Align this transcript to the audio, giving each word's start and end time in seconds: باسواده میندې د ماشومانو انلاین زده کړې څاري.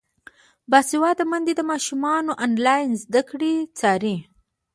باسواده 0.71 1.23
میندې 1.31 1.53
د 1.57 1.61
ماشومانو 1.71 2.31
انلاین 2.45 2.89
زده 3.03 3.21
کړې 3.29 3.53
څاري. 3.79 4.15